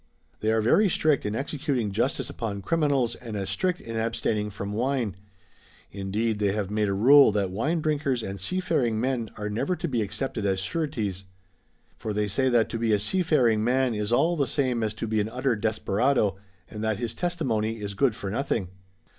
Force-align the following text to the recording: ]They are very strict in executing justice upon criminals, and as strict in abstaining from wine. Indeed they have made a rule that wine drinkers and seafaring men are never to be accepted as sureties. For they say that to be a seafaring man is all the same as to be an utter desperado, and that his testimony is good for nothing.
]They 0.41 0.51
are 0.51 0.63
very 0.63 0.89
strict 0.89 1.27
in 1.27 1.35
executing 1.35 1.91
justice 1.91 2.27
upon 2.27 2.63
criminals, 2.63 3.13
and 3.13 3.37
as 3.37 3.51
strict 3.51 3.79
in 3.79 3.97
abstaining 3.99 4.49
from 4.49 4.73
wine. 4.73 5.13
Indeed 5.91 6.39
they 6.39 6.53
have 6.53 6.71
made 6.71 6.87
a 6.87 6.93
rule 6.93 7.31
that 7.33 7.51
wine 7.51 7.81
drinkers 7.81 8.23
and 8.23 8.39
seafaring 8.39 8.99
men 8.99 9.29
are 9.37 9.47
never 9.47 9.75
to 9.75 9.87
be 9.87 10.01
accepted 10.01 10.43
as 10.43 10.59
sureties. 10.59 11.25
For 11.99 12.13
they 12.13 12.27
say 12.27 12.49
that 12.49 12.67
to 12.69 12.79
be 12.79 12.93
a 12.93 12.99
seafaring 12.99 13.63
man 13.63 13.93
is 13.93 14.11
all 14.11 14.35
the 14.35 14.47
same 14.47 14.81
as 14.81 14.95
to 14.95 15.05
be 15.05 15.21
an 15.21 15.29
utter 15.29 15.55
desperado, 15.55 16.35
and 16.67 16.83
that 16.83 16.97
his 16.97 17.13
testimony 17.13 17.79
is 17.79 17.93
good 17.93 18.15
for 18.15 18.31
nothing. 18.31 18.69